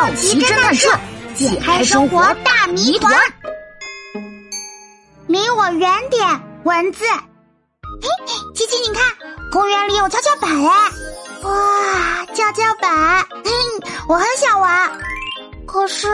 [0.00, 0.88] 好奇侦探社
[1.34, 3.14] 解开生活大谜团。
[5.26, 6.26] 离我远点，
[6.64, 7.04] 蚊子。
[7.04, 8.08] 嘿，
[8.54, 9.04] 琪琪，你看，
[9.52, 10.90] 公园里有跷跷板哎！
[11.42, 13.26] 哇，跷跷板，
[14.08, 14.90] 我很想玩。
[15.66, 16.08] 可是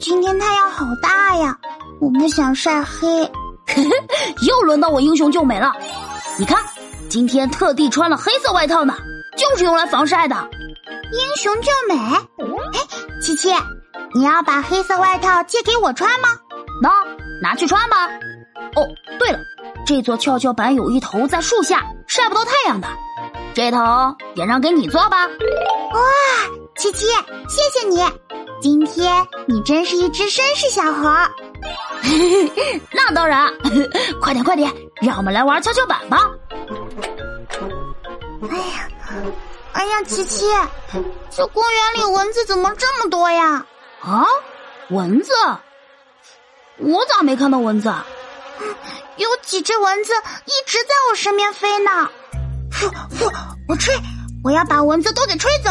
[0.00, 1.58] 今天太阳好大呀，
[2.00, 3.30] 我不想晒黑。
[4.48, 5.74] 又轮到我英雄救美了。
[6.38, 6.58] 你看，
[7.10, 8.94] 今天特地穿了黑色外套呢，
[9.36, 10.48] 就是用来防晒的。
[11.12, 12.49] 英雄救美，
[13.20, 13.52] 七七，
[14.14, 16.28] 你要把黑色外套借给我穿吗？
[16.82, 16.90] 喏，
[17.42, 18.08] 拿去穿吧。
[18.76, 18.88] 哦，
[19.18, 19.38] 对了，
[19.86, 22.88] 这座跷跷板有一头在树下，晒不到太阳的，
[23.54, 23.78] 这头
[24.34, 25.26] 也让给你坐吧。
[25.26, 26.00] 哇，
[26.76, 27.06] 七七，
[27.48, 28.02] 谢谢你，
[28.60, 31.10] 今天你真是一只绅士小猴。
[32.92, 33.52] 那当然，
[34.22, 36.30] 快点快点，让我们来玩跷跷板吧。
[38.50, 38.88] 哎呀。
[39.72, 40.44] 哎呀，琪琪，
[41.30, 43.64] 这公园里蚊子怎么这么多呀？
[44.00, 44.24] 啊，
[44.90, 45.32] 蚊子？
[46.78, 47.92] 我咋没看到蚊子？
[49.16, 50.12] 有几只蚊子
[50.46, 52.08] 一直在我身边飞呢。
[52.72, 53.30] 呼呼，
[53.68, 53.94] 我吹，
[54.42, 55.70] 我要把蚊子都给吹走。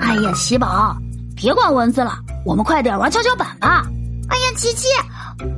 [0.00, 0.94] 哎呀，喜宝，
[1.36, 2.12] 别管蚊子了，
[2.46, 3.82] 我们快点玩跷跷板吧。
[4.30, 4.88] 哎呀，琪琪，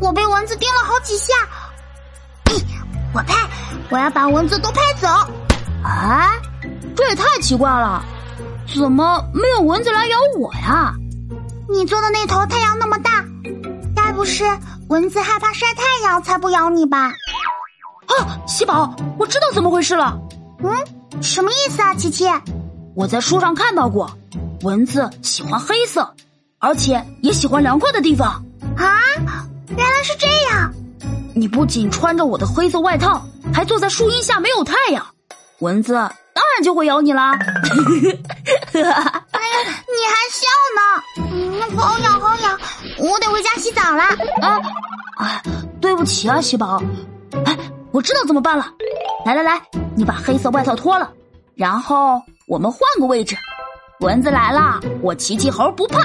[0.00, 1.34] 我被蚊子叮了好几下。
[3.12, 3.48] 我拍，
[3.90, 5.08] 我要把蚊子都拍走。
[5.84, 6.32] 啊？
[7.04, 8.02] 这也太奇怪了，
[8.74, 10.94] 怎么没有蚊子来咬我呀？
[11.68, 13.22] 你做的那头太阳那么大，
[13.94, 14.42] 该不是
[14.88, 17.08] 蚊子害怕晒太阳才不咬你吧？
[18.06, 20.18] 啊，喜宝，我知道怎么回事了。
[20.60, 22.24] 嗯，什么意思啊，琪琪？
[22.94, 24.10] 我在书上看到过，
[24.62, 26.10] 蚊子喜欢黑色，
[26.58, 28.42] 而且也喜欢凉快的地方。
[28.78, 28.96] 啊，
[29.68, 30.72] 原来是这样。
[31.34, 35.04] 你不仅穿着我的黑色外套，还坐在树荫下没有太阳，
[35.58, 36.00] 蚊子。
[36.54, 37.32] 当然就会咬你啦！
[37.34, 38.86] 哎呀，
[39.90, 40.80] 你还笑呢？
[41.32, 42.56] 嗯，好痒好痒，
[42.98, 44.04] 我得回家洗澡了。
[44.40, 44.60] 啊，
[45.18, 45.42] 哎，
[45.80, 46.80] 对不起啊，喜宝。
[47.44, 47.58] 哎，
[47.90, 48.72] 我知道怎么办了。
[49.26, 49.60] 来来来，
[49.96, 51.10] 你把黑色外套脱了，
[51.56, 53.36] 然后我们换个位置。
[53.98, 56.02] 蚊子来了，我奇奇猴不怕。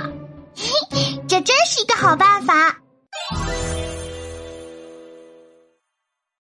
[0.55, 2.75] 嘿，这真是一个好办法。